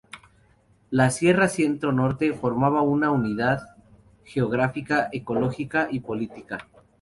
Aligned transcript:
La 0.89 1.11
Sierra 1.11 1.47
centro-norte 1.47 2.33
formaba 2.33 2.81
una 2.81 3.11
unidad 3.11 3.61
geográfica, 4.25 5.09
ecológica 5.11 5.89
y 5.91 5.99
política. 5.99 6.57